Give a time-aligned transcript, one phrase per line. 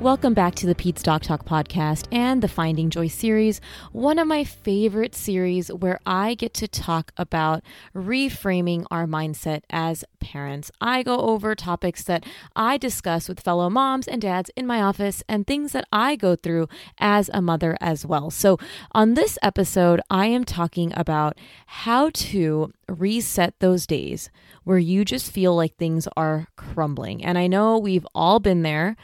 [0.00, 3.60] Welcome back to the PedsDocTalk podcast and the Finding Joy series,
[3.92, 7.62] one of my favorite series where I get to talk about
[7.94, 10.70] reframing our mindset as parents.
[10.80, 12.24] I go over topics that
[12.56, 16.34] I discuss with fellow moms and dads in my office and things that I go
[16.34, 18.30] through as a mother as well.
[18.30, 18.56] So,
[18.92, 24.30] on this episode, I am talking about how to reset those days
[24.64, 27.22] where you just feel like things are crumbling.
[27.22, 28.96] And I know we've all been there.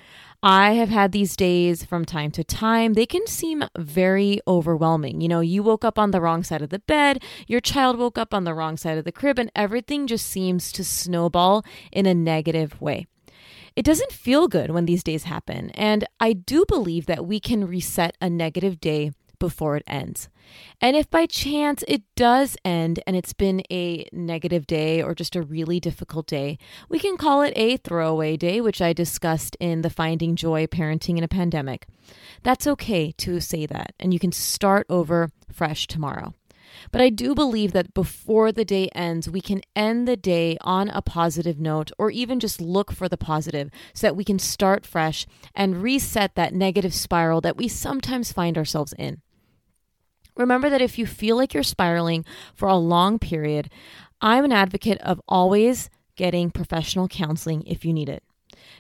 [0.48, 2.92] I have had these days from time to time.
[2.92, 5.20] They can seem very overwhelming.
[5.20, 8.16] You know, you woke up on the wrong side of the bed, your child woke
[8.16, 12.06] up on the wrong side of the crib, and everything just seems to snowball in
[12.06, 13.08] a negative way.
[13.74, 17.66] It doesn't feel good when these days happen, and I do believe that we can
[17.66, 20.28] reset a negative day before it ends.
[20.80, 25.36] And if by chance it does end and it's been a negative day or just
[25.36, 29.82] a really difficult day, we can call it a throwaway day, which I discussed in
[29.82, 31.86] the Finding Joy Parenting in a Pandemic.
[32.42, 36.34] That's okay to say that, and you can start over fresh tomorrow.
[36.90, 40.88] But I do believe that before the day ends, we can end the day on
[40.90, 44.86] a positive note or even just look for the positive so that we can start
[44.86, 49.22] fresh and reset that negative spiral that we sometimes find ourselves in.
[50.36, 52.24] Remember that if you feel like you're spiraling
[52.54, 53.70] for a long period,
[54.20, 58.22] I'm an advocate of always getting professional counseling if you need it.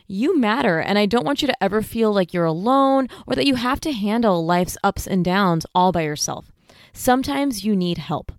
[0.06, 3.46] You matter, and I don't want you to ever feel like you're alone or that
[3.46, 6.52] you have to handle life's ups and downs all by yourself.
[6.92, 8.32] Sometimes you need help.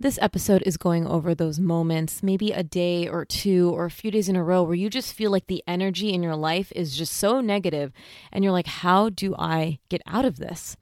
[0.00, 4.12] This episode is going over those moments, maybe a day or two or a few
[4.12, 6.96] days in a row, where you just feel like the energy in your life is
[6.96, 7.92] just so negative,
[8.30, 10.76] and you're like, how do I get out of this?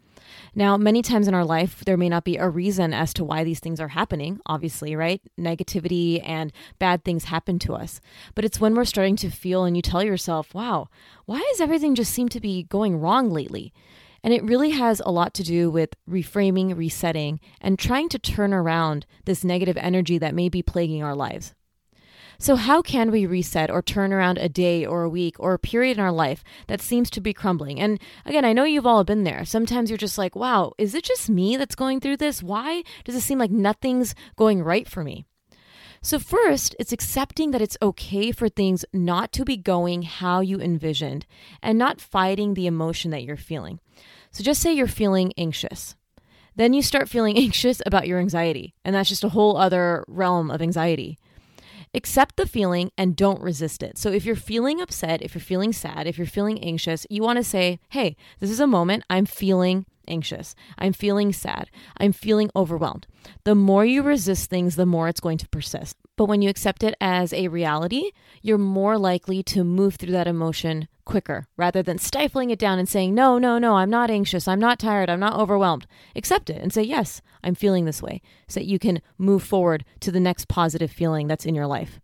[0.55, 3.45] Now, many times in our life, there may not be a reason as to why
[3.45, 5.21] these things are happening, obviously, right?
[5.39, 8.01] Negativity and bad things happen to us.
[8.35, 10.89] But it's when we're starting to feel and you tell yourself, wow,
[11.25, 13.73] why does everything just seem to be going wrong lately?
[14.23, 18.53] And it really has a lot to do with reframing, resetting, and trying to turn
[18.53, 21.55] around this negative energy that may be plaguing our lives.
[22.39, 25.59] So, how can we reset or turn around a day or a week or a
[25.59, 27.81] period in our life that seems to be crumbling?
[27.81, 29.45] And again, I know you've all been there.
[29.45, 32.43] Sometimes you're just like, wow, is it just me that's going through this?
[32.43, 35.25] Why does it seem like nothing's going right for me?
[36.03, 40.61] So, first, it's accepting that it's okay for things not to be going how you
[40.61, 41.27] envisioned
[41.63, 43.81] and not fighting the emotion that you're feeling.
[44.31, 45.97] So, just say you're feeling anxious.
[46.55, 50.51] Then you start feeling anxious about your anxiety, and that's just a whole other realm
[50.51, 51.19] of anxiety.
[51.97, 53.97] Accept the feeling and don't resist it.
[53.97, 57.39] So, if you're feeling upset, if you're feeling sad, if you're feeling anxious, you want
[57.39, 60.55] to say, hey, this is a moment I'm feeling anxious.
[60.79, 61.71] I'm feeling sad.
[61.97, 63.07] I'm feeling overwhelmed.
[63.45, 65.97] The more you resist things, the more it's going to persist.
[66.17, 68.11] But when you accept it as a reality,
[68.43, 72.87] you're more likely to move through that emotion quicker rather than stifling it down and
[72.87, 74.47] saying, no, no, no, I'm not anxious.
[74.47, 75.09] I'm not tired.
[75.09, 75.87] I'm not overwhelmed.
[76.15, 79.87] Accept it and say, yes, I'm feeling this way so that you can move forward
[80.01, 82.01] to the next positive feeling that's in your life.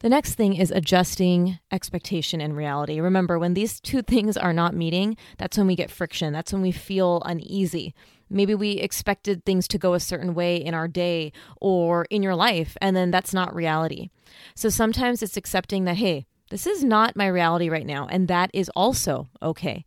[0.00, 3.00] The next thing is adjusting expectation and reality.
[3.00, 6.32] Remember, when these two things are not meeting, that's when we get friction.
[6.32, 7.94] That's when we feel uneasy.
[8.30, 12.36] Maybe we expected things to go a certain way in our day or in your
[12.36, 14.08] life, and then that's not reality.
[14.54, 18.50] So sometimes it's accepting that, hey, this is not my reality right now, and that
[18.52, 19.84] is also okay.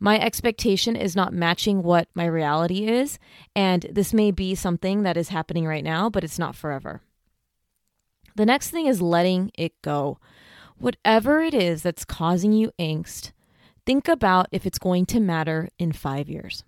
[0.00, 3.18] My expectation is not matching what my reality is,
[3.54, 7.00] and this may be something that is happening right now, but it's not forever.
[8.36, 10.18] The next thing is letting it go.
[10.78, 13.30] Whatever it is that's causing you angst,
[13.86, 16.64] think about if it's going to matter in five years.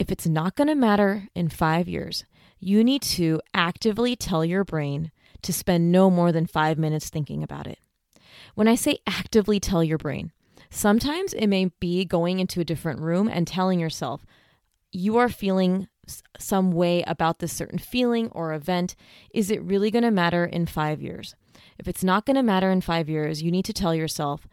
[0.00, 2.24] if it's not going to matter in five years,
[2.58, 5.12] you need to actively tell your brain
[5.42, 7.78] to spend no more than five minutes thinking about it.
[8.54, 10.32] When I say actively tell your brain,
[10.70, 14.24] sometimes it may be going into a different room and telling yourself,
[14.92, 15.88] you are feeling
[16.38, 18.96] some way about this certain feeling or event.
[19.32, 21.36] Is it really going to matter in five years?
[21.78, 24.46] If it's not going to matter in five years, you need to tell yourself,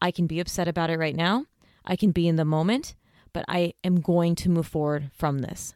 [0.00, 1.46] I can be upset about it right now.
[1.84, 2.94] I can be in the moment,
[3.32, 5.74] but I am going to move forward from this.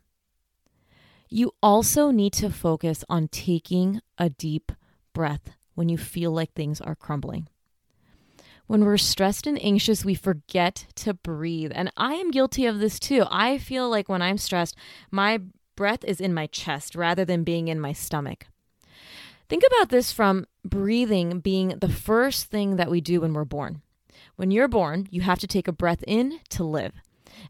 [1.29, 4.71] You also need to focus on taking a deep
[5.13, 7.49] breath when you feel like things are crumbling.
[8.67, 11.73] When we're stressed and anxious, we forget to breathe.
[11.75, 13.25] And I am guilty of this too.
[13.31, 14.75] I feel like when I'm stressed,
[15.11, 15.41] my
[15.77, 18.47] breath is in my chest rather than being in my stomach.
[19.49, 23.83] Think about this from breathing being the first thing that we do when we're born.
[24.37, 26.93] When you're born, you have to take a breath in to live.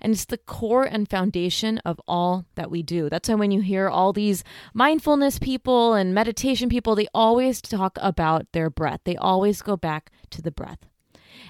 [0.00, 3.08] And it's the core and foundation of all that we do.
[3.08, 7.98] That's why when you hear all these mindfulness people and meditation people, they always talk
[8.00, 9.00] about their breath.
[9.04, 10.78] They always go back to the breath.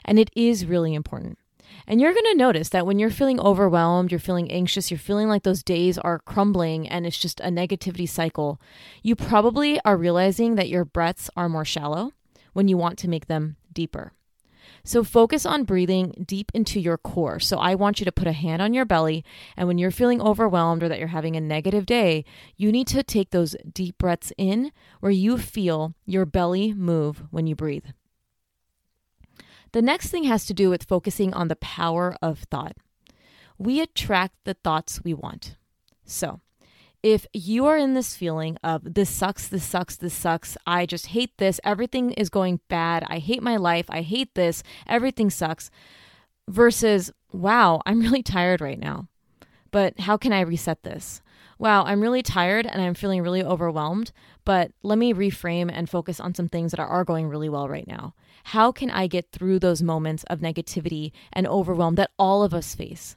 [0.04, 1.38] And it is really important.
[1.86, 5.28] And you're going to notice that when you're feeling overwhelmed, you're feeling anxious, you're feeling
[5.28, 8.60] like those days are crumbling and it's just a negativity cycle,
[9.02, 12.12] you probably are realizing that your breaths are more shallow
[12.52, 14.12] when you want to make them deeper.
[14.82, 17.40] So focus on breathing deep into your core.
[17.40, 19.24] So I want you to put a hand on your belly.
[19.56, 22.24] And when you're feeling overwhelmed or that you're having a negative day,
[22.56, 27.46] you need to take those deep breaths in where you feel your belly move when
[27.46, 27.86] you breathe.
[29.74, 32.76] The next thing has to do with focusing on the power of thought.
[33.58, 35.56] We attract the thoughts we want.
[36.04, 36.38] So,
[37.02, 41.08] if you are in this feeling of this sucks, this sucks, this sucks, I just
[41.08, 45.72] hate this, everything is going bad, I hate my life, I hate this, everything sucks,
[46.48, 49.08] versus, wow, I'm really tired right now,
[49.72, 51.20] but how can I reset this?
[51.64, 54.12] Wow, I'm really tired and I'm feeling really overwhelmed,
[54.44, 57.88] but let me reframe and focus on some things that are going really well right
[57.88, 58.12] now.
[58.44, 62.74] How can I get through those moments of negativity and overwhelm that all of us
[62.74, 63.16] face?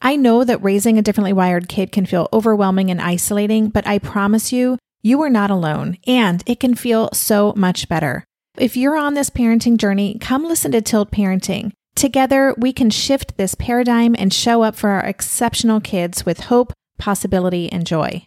[0.00, 3.98] I know that raising a differently wired kid can feel overwhelming and isolating, but I
[3.98, 8.24] promise you, you are not alone, and it can feel so much better.
[8.56, 11.72] If you're on this parenting journey, come listen to Tilt Parenting.
[11.94, 16.72] Together, we can shift this paradigm and show up for our exceptional kids with hope,
[16.98, 18.26] possibility, and joy.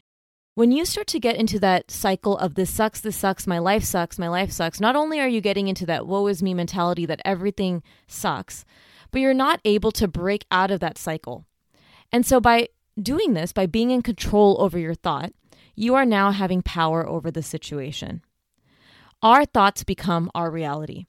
[0.55, 3.83] When you start to get into that cycle of this sucks, this sucks, my life
[3.83, 7.05] sucks, my life sucks, not only are you getting into that woe is me mentality
[7.05, 8.65] that everything sucks,
[9.11, 11.45] but you're not able to break out of that cycle.
[12.11, 12.69] And so by
[13.01, 15.31] doing this, by being in control over your thought,
[15.75, 18.21] you are now having power over the situation.
[19.21, 21.05] Our thoughts become our reality.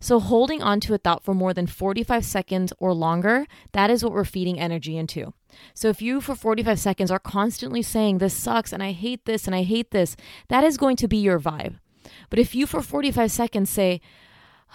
[0.00, 4.02] So, holding on to a thought for more than 45 seconds or longer, that is
[4.02, 5.32] what we're feeding energy into.
[5.74, 9.46] So, if you for 45 seconds are constantly saying, This sucks, and I hate this,
[9.46, 10.16] and I hate this,
[10.48, 11.78] that is going to be your vibe.
[12.30, 14.00] But if you for 45 seconds say,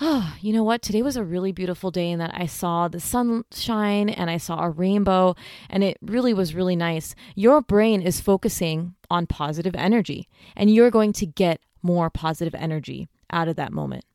[0.02, 0.82] oh, you know what?
[0.82, 4.64] Today was a really beautiful day in that I saw the sunshine and I saw
[4.64, 5.36] a rainbow,
[5.70, 7.16] and it really was really nice.
[7.36, 13.10] Your brain is focusing on positive energy, and you're going to get more positive energy
[13.32, 14.06] out of that moment.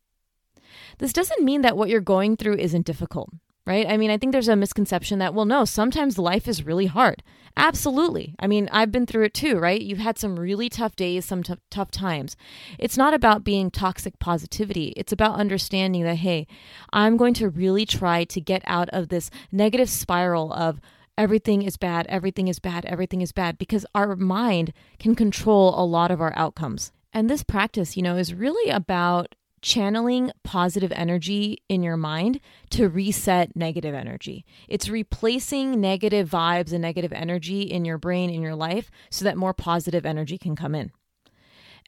[0.98, 3.30] This doesn't mean that what you're going through isn't difficult,
[3.66, 3.86] right?
[3.88, 7.22] I mean, I think there's a misconception that, well, no, sometimes life is really hard.
[7.56, 8.34] Absolutely.
[8.38, 9.80] I mean, I've been through it too, right?
[9.80, 12.36] You've had some really tough days, some t- tough times.
[12.78, 14.94] It's not about being toxic positivity.
[14.96, 16.46] It's about understanding that, hey,
[16.92, 20.80] I'm going to really try to get out of this negative spiral of,
[21.18, 25.84] everything is bad, everything is bad, everything is bad, because our mind can control a
[25.84, 26.90] lot of our outcomes.
[27.12, 32.40] And this practice, you know, is really about channeling positive energy in your mind
[32.70, 34.44] to reset negative energy.
[34.68, 39.36] It's replacing negative vibes and negative energy in your brain, in your life, so that
[39.36, 40.90] more positive energy can come in.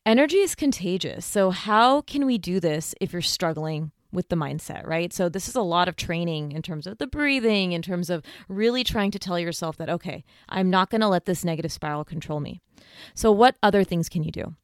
[0.07, 1.25] Energy is contagious.
[1.25, 5.13] So, how can we do this if you're struggling with the mindset, right?
[5.13, 8.23] So, this is a lot of training in terms of the breathing, in terms of
[8.47, 12.05] really trying to tell yourself that, okay, I'm not going to let this negative spiral
[12.05, 12.61] control me.
[13.15, 14.55] So, what other things can you do?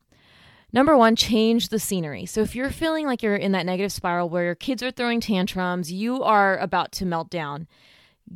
[0.72, 2.26] Number one, change the scenery.
[2.26, 5.20] So if you're feeling like you're in that negative spiral where your kids are throwing
[5.20, 7.66] tantrums, you are about to melt down,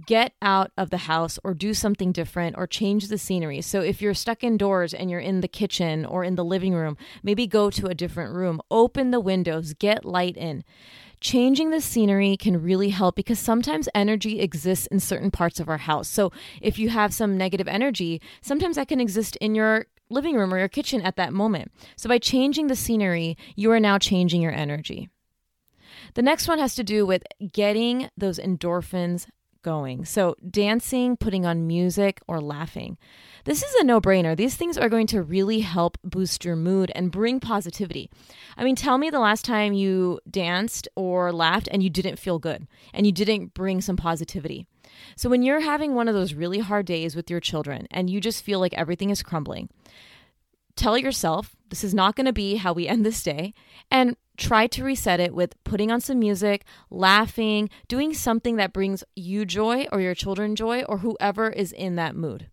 [0.07, 3.61] get out of the house or do something different or change the scenery.
[3.61, 6.97] So if you're stuck indoors and you're in the kitchen or in the living room,
[7.23, 10.65] maybe go to a different room, open the windows, get light in.
[11.21, 15.79] Changing the scenery can really help because sometimes energy exists in certain parts of our
[15.79, 16.07] house.
[16.07, 20.55] So, if you have some negative energy, sometimes that can exist in your living room
[20.55, 21.71] or your kitchen at that moment.
[21.97, 25.09] So by changing the scenery, you are now changing your energy.
[26.15, 29.27] The next one has to do with getting those endorphins
[29.65, 30.05] going.
[30.05, 32.97] So, dancing, putting on music, or laughing.
[33.45, 34.37] This is a no brainer.
[34.37, 38.11] These things are going to really help boost your mood and bring positivity.
[38.57, 42.39] I mean, tell me the last time you danced or laughed and you didn't feel
[42.39, 44.67] good and you didn't bring some positivity.
[45.17, 48.21] So, when you're having one of those really hard days with your children and you
[48.21, 49.69] just feel like everything is crumbling,
[50.77, 53.55] tell yourself this is not going to be how we end this day
[53.91, 59.05] and try to reset it with putting on some music, laughing, doing something that brings
[59.15, 62.49] you joy or your children joy or whoever is in that mood.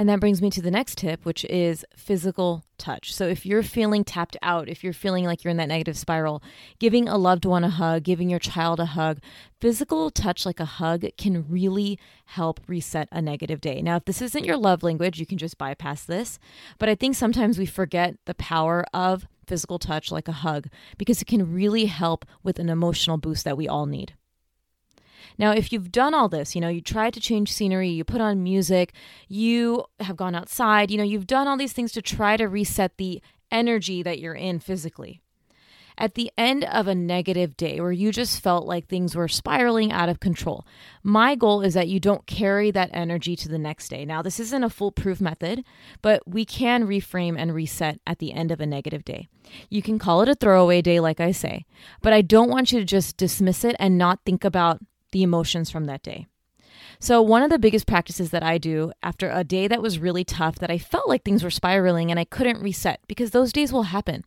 [0.00, 3.12] And that brings me to the next tip, which is physical touch.
[3.12, 6.42] So if you're feeling tapped out, if you're feeling like you're in that negative spiral,
[6.78, 9.20] giving a loved one a hug, giving your child a hug,
[9.60, 13.82] physical touch like a hug can really help reset a negative day.
[13.82, 16.38] Now, if this isn't your love language, you can just bypass this.
[16.78, 21.20] But I think sometimes we forget the power of physical touch like a hug because
[21.20, 24.14] it can really help with an emotional boost that we all need.
[25.40, 28.20] Now, if you've done all this, you know, you tried to change scenery, you put
[28.20, 28.92] on music,
[29.26, 32.98] you have gone outside, you know, you've done all these things to try to reset
[32.98, 35.22] the energy that you're in physically.
[35.96, 39.92] At the end of a negative day where you just felt like things were spiraling
[39.92, 40.66] out of control,
[41.02, 44.04] my goal is that you don't carry that energy to the next day.
[44.04, 45.64] Now, this isn't a foolproof method,
[46.02, 49.28] but we can reframe and reset at the end of a negative day.
[49.70, 51.64] You can call it a throwaway day, like I say,
[52.02, 54.80] but I don't want you to just dismiss it and not think about
[55.12, 56.26] the emotions from that day.
[56.98, 60.24] So, one of the biggest practices that I do after a day that was really
[60.24, 63.72] tough, that I felt like things were spiraling and I couldn't reset because those days
[63.72, 64.24] will happen,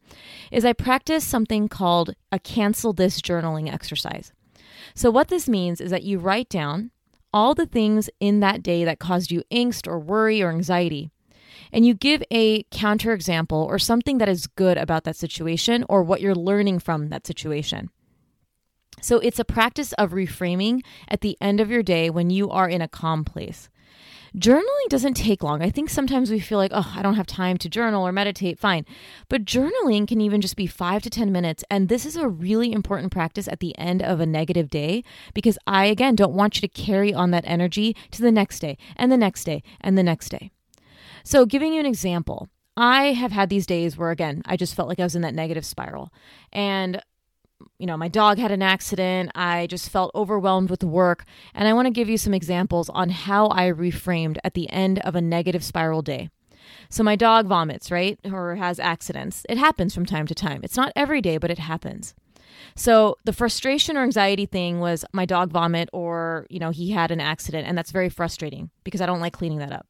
[0.52, 4.32] is I practice something called a cancel this journaling exercise.
[4.96, 6.92] So, what this means is that you write down
[7.32, 11.12] all the things in that day that caused you angst or worry or anxiety.
[11.72, 16.22] and you give a counterexample or something that is good about that situation or what
[16.22, 17.90] you're learning from that situation.
[19.02, 22.70] So it's a practice of reframing at the end of your day when you are
[22.70, 23.70] in a calm place.
[24.36, 25.62] Journaling doesn't take long.
[25.62, 28.58] I think sometimes we feel like, oh, I don't have time to journal or meditate.
[28.58, 28.86] Fine.
[29.30, 31.64] But journaling can even just be five to 10 minutes.
[31.70, 35.04] And this is a really important practice at the end of a negative day
[35.36, 38.76] because I, again, don't want you to carry on that energy to the next day
[38.96, 40.50] and the next day and the next day.
[41.24, 44.90] So, giving you an example, I have had these days where, again, I just felt
[44.90, 46.12] like I was in that negative spiral.
[46.52, 47.02] And
[47.80, 49.32] you know, my dog had an accident.
[49.36, 51.26] I just felt overwhelmed with work.
[51.54, 55.00] And I want to give you some examples on how I reframed at the end
[55.00, 56.30] of a negative spiral day.
[56.90, 58.20] So, my dog vomits, right?
[58.24, 59.46] Or has accidents.
[59.50, 60.62] It happens from time to time.
[60.64, 62.14] It's not every day, but it happens.
[62.76, 67.12] So, the frustration or anxiety thing was my dog vomit or, you know, he had
[67.12, 67.68] an accident.
[67.68, 69.88] And that's very frustrating because I don't like cleaning that up.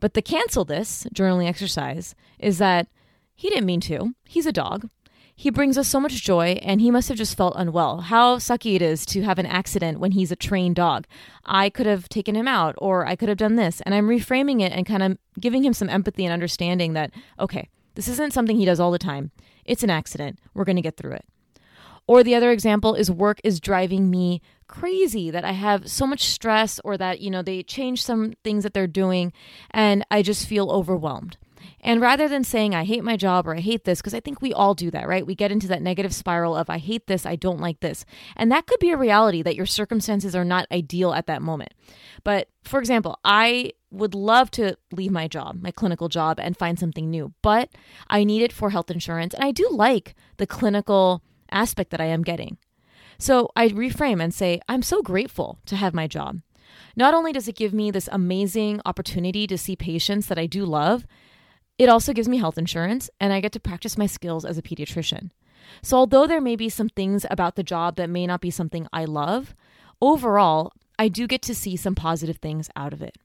[0.00, 2.88] But the cancel this journaling exercise is that
[3.34, 4.14] he didn't mean to.
[4.24, 4.88] He's a dog.
[5.40, 8.02] He brings us so much joy, and he must have just felt unwell.
[8.02, 11.06] How sucky it is to have an accident when he's a trained dog.
[11.46, 13.80] I could have taken him out, or I could have done this.
[13.80, 17.70] And I'm reframing it and kind of giving him some empathy and understanding that, okay,
[17.94, 19.30] this isn't something he does all the time.
[19.64, 20.38] It's an accident.
[20.52, 21.24] We're going to get through it.
[22.06, 26.26] Or the other example is work is driving me crazy that I have so much
[26.26, 29.32] stress or that, you know, they change some things that they're doing
[29.70, 31.38] and I just feel overwhelmed.
[31.80, 34.40] And rather than saying, I hate my job or I hate this, because I think
[34.40, 35.26] we all do that, right?
[35.26, 38.04] We get into that negative spiral of, I hate this, I don't like this.
[38.36, 41.72] And that could be a reality that your circumstances are not ideal at that moment.
[42.24, 46.78] But for example, I would love to leave my job, my clinical job, and find
[46.78, 47.70] something new, but
[48.08, 49.34] I need it for health insurance.
[49.34, 52.58] And I do like the clinical aspect that I am getting.
[53.18, 56.40] So I reframe and say, I'm so grateful to have my job.
[56.96, 60.64] Not only does it give me this amazing opportunity to see patients that I do
[60.64, 61.06] love,
[61.80, 64.62] it also gives me health insurance, and I get to practice my skills as a
[64.62, 65.30] pediatrician.
[65.80, 68.86] So, although there may be some things about the job that may not be something
[68.92, 69.54] I love,
[69.98, 73.16] overall, I do get to see some positive things out of it.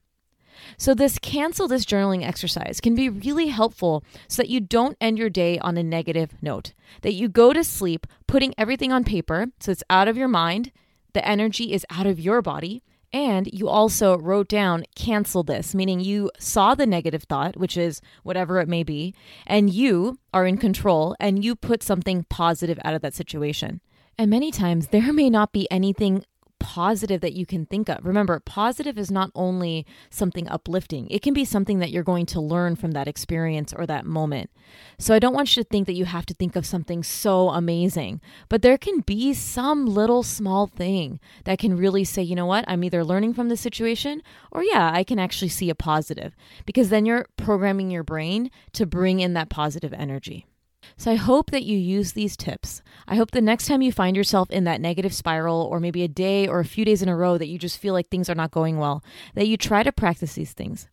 [0.78, 5.18] So, this cancel this journaling exercise can be really helpful so that you don't end
[5.18, 9.48] your day on a negative note, that you go to sleep putting everything on paper
[9.60, 10.72] so it's out of your mind,
[11.12, 16.00] the energy is out of your body, and you also wrote down cancel this, meaning
[16.00, 19.14] you saw the negative thought, which is whatever it may be,
[19.46, 23.80] and you are in control and you put something positive out of that situation.
[24.18, 26.24] And many times there may not be anything
[26.66, 28.04] positive that you can think of.
[28.04, 32.40] Remember, positive is not only something uplifting, it can be something that you're going to
[32.40, 34.50] learn from that experience or that moment.
[34.98, 37.50] So I don't want you to think that you have to think of something so
[37.50, 42.46] amazing, but there can be some little small thing that can really say, you know
[42.46, 46.34] what, I'm either learning from the situation or yeah, I can actually see a positive
[46.64, 50.46] because then you're programming your brain to bring in that positive energy.
[50.96, 52.82] So I hope that you use these tips.
[53.06, 56.08] I hope the next time you find yourself in that negative spiral, or maybe a
[56.08, 58.34] day or a few days in a row that you just feel like things are
[58.34, 59.02] not going well,
[59.34, 60.88] that you try to practice these things.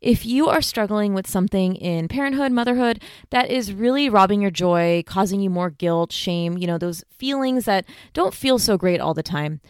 [0.00, 5.02] If you are struggling with something in parenthood, motherhood that is really robbing your joy,
[5.06, 9.14] causing you more guilt, shame, you know, those feelings that don't feel so great all
[9.14, 9.60] the time,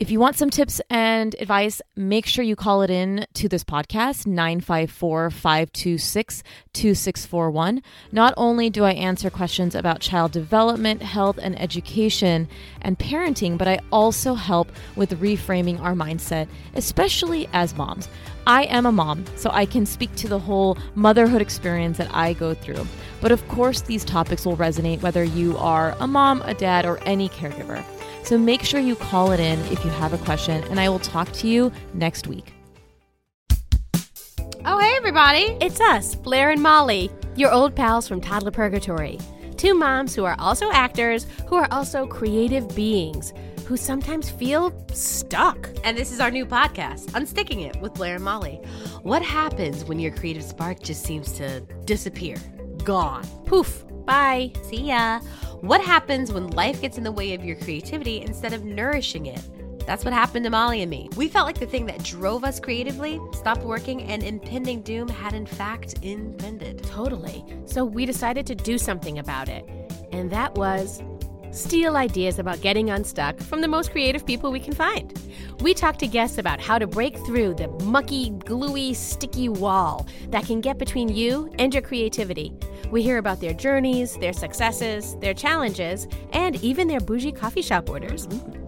[0.00, 3.62] if you want some tips and advice, make sure you call it in to this
[3.62, 7.82] podcast, 954 526 2641.
[8.10, 12.48] Not only do I answer questions about child development, health, and education
[12.80, 18.08] and parenting, but I also help with reframing our mindset, especially as moms.
[18.46, 22.32] I am a mom, so I can speak to the whole motherhood experience that I
[22.32, 22.86] go through.
[23.20, 26.98] But of course, these topics will resonate whether you are a mom, a dad, or
[27.04, 27.84] any caregiver.
[28.30, 31.00] So make sure you call it in if you have a question, and I will
[31.00, 32.52] talk to you next week.
[34.64, 35.56] Oh, hey, everybody.
[35.60, 39.18] It's us, Blair and Molly, your old pals from Toddler Purgatory.
[39.56, 43.32] Two moms who are also actors, who are also creative beings,
[43.66, 45.68] who sometimes feel stuck.
[45.82, 48.60] And this is our new podcast, Unsticking It with Blair and Molly.
[49.02, 52.36] What happens when your creative spark just seems to disappear?
[52.84, 53.26] Gone.
[53.46, 53.84] Poof.
[54.10, 54.50] Bye.
[54.64, 55.20] See ya.
[55.60, 59.40] What happens when life gets in the way of your creativity instead of nourishing it?
[59.86, 61.08] That's what happened to Molly and me.
[61.14, 65.32] We felt like the thing that drove us creatively stopped working and impending doom had
[65.32, 66.82] in fact impended.
[66.82, 67.44] Totally.
[67.66, 69.64] So we decided to do something about it.
[70.10, 71.00] And that was
[71.52, 75.16] steal ideas about getting unstuck from the most creative people we can find.
[75.60, 80.46] We talk to guests about how to break through the mucky, gluey, sticky wall that
[80.46, 82.52] can get between you and your creativity
[82.90, 87.88] we hear about their journeys, their successes, their challenges, and even their bougie coffee shop
[87.88, 88.26] orders.
[88.26, 88.60] Mm.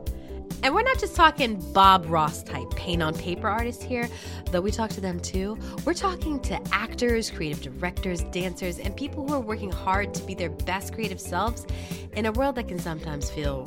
[0.62, 4.08] And we're not just talking Bob Ross type paint on paper artists here,
[4.52, 5.58] though we talk to them too.
[5.84, 10.34] We're talking to actors, creative directors, dancers, and people who are working hard to be
[10.34, 11.66] their best creative selves
[12.12, 13.66] in a world that can sometimes feel